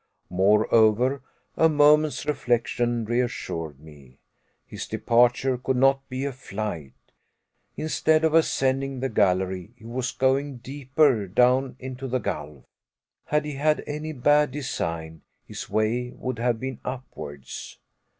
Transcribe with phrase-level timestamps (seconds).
[0.31, 1.21] Moreover,
[1.55, 4.17] a moment's reflection reassured me.
[4.65, 6.95] His departure could not be a flight.
[7.77, 12.63] Instead of ascending the gallery, he was going deeper down into the gulf.
[13.25, 17.77] Had he had any bad design, his way would have been upwards.